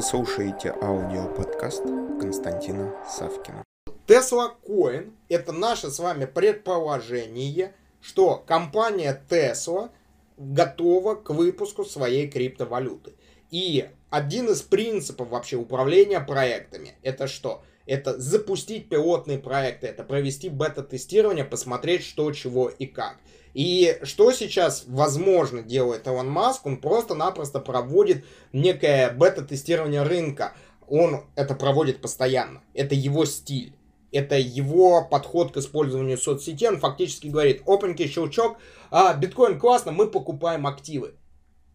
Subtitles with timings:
[0.00, 1.82] Вы слушаете аудиоподкаст
[2.18, 3.62] Константина Савкина.
[4.06, 9.90] Tesla Coin– это наше с вами предположение, что компания Tesla
[10.38, 13.12] готова к выпуску своей криптовалюты.
[13.50, 17.62] И один из принципов вообще управления проектами– это что?
[17.86, 23.16] Это запустить пилотные проекты, это провести бета-тестирование, посмотреть что, чего и как.
[23.52, 26.66] И что сейчас, возможно, делает Илон Маск?
[26.66, 30.54] Он просто-напросто проводит некое бета-тестирование рынка.
[30.88, 32.62] Он это проводит постоянно.
[32.74, 33.74] Это его стиль.
[34.12, 36.68] Это его подход к использованию соцсетей.
[36.68, 38.58] Он фактически говорит, опаньки, щелчок,
[38.90, 41.14] а, биткоин классно, мы покупаем активы.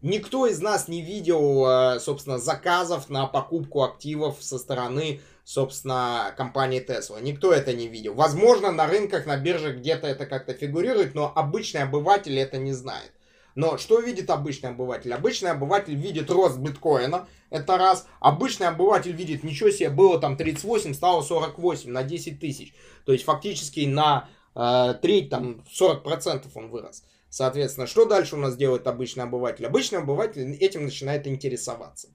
[0.02, 6.84] Никто из нас не видел, э, собственно, заказов на покупку активов со стороны, собственно, компании
[6.84, 7.22] Tesla.
[7.22, 8.14] Никто это не видел.
[8.14, 13.12] Возможно, на рынках, на биржах где-то это как-то фигурирует, но обычный обыватель это не знает.
[13.54, 15.14] Но что видит обычный обыватель?
[15.14, 18.08] Обычный обыватель видит рост биткоина, это раз.
[18.18, 22.74] Обычный обыватель видит, ничего себе, было там 38, стало 48 на 10 тысяч.
[23.04, 27.04] То есть фактически на э, треть, там 40% он вырос.
[27.30, 29.64] Соответственно, что дальше у нас делает обычный обыватель?
[29.64, 32.08] Обычный обыватель этим начинает интересоваться.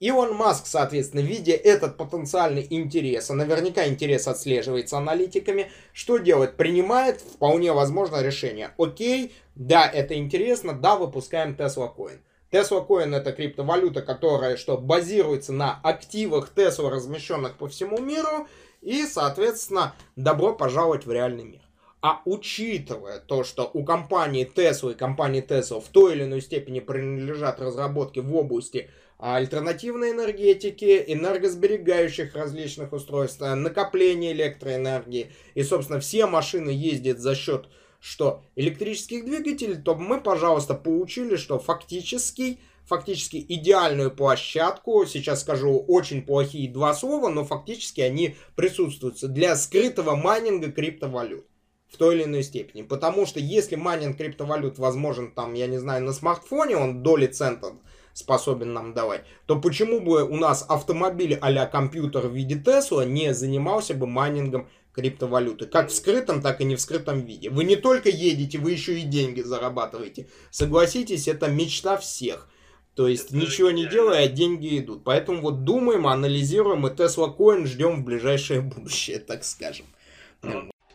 [0.00, 6.56] Илон Маск, соответственно, видя этот потенциальный интерес, а наверняка интерес отслеживается аналитиками, что делает?
[6.56, 8.70] Принимает вполне возможно решение.
[8.78, 12.18] Окей, да, это интересно, да, выпускаем Tesla Coin.
[12.52, 18.46] Tesla Coin это криптовалюта, которая что базируется на активах Tesla, размещенных по всему миру,
[18.80, 21.67] и, соответственно, добро пожаловать в реальный мир.
[22.00, 26.78] А учитывая то, что у компании Tesla и компании Tesla в той или иной степени
[26.78, 36.70] принадлежат разработки в области альтернативной энергетики, энергосберегающих различных устройств, накопления электроэнергии, и, собственно, все машины
[36.70, 37.66] ездят за счет
[38.00, 46.22] что электрических двигателей, то мы, пожалуйста, получили, что фактически фактически идеальную площадку, сейчас скажу очень
[46.22, 51.44] плохие два слова, но фактически они присутствуют для скрытого майнинга криптовалют
[51.90, 52.82] в той или иной степени.
[52.82, 57.74] Потому что если майнинг криптовалют возможен там, я не знаю, на смартфоне, он доли центов
[58.12, 63.32] способен нам давать, то почему бы у нас автомобиль а компьютер в виде Тесла не
[63.32, 67.50] занимался бы майнингом криптовалюты, как в скрытом, так и не в скрытом виде.
[67.50, 70.28] Вы не только едете, вы еще и деньги зарабатываете.
[70.50, 72.48] Согласитесь, это мечта всех.
[72.94, 75.04] То есть это ничего не делая, а деньги идут.
[75.04, 79.86] Поэтому вот думаем, анализируем и Tesla Coin ждем в ближайшее будущее, так скажем.